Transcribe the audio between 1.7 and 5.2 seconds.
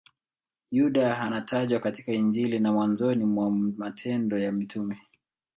katika Injili na mwanzoni mwa Matendo ya Mitume.